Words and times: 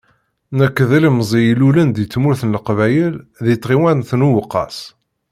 Nekk, 0.57 0.77
d 0.89 0.91
ilmẓi 0.97 1.41
i 1.45 1.49
ilulen 1.51 1.89
deg 1.95 2.07
tmurt 2.13 2.41
n 2.45 2.53
Leqbayel 2.55 3.15
di 3.45 3.55
tɣiwant 3.57 4.11
n 4.17 4.25
Uweqqas. 4.27 4.77